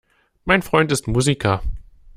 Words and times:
Mein 0.45 0.63
Freund 0.63 0.91
ist 0.91 1.07
Musiker. 1.07 1.61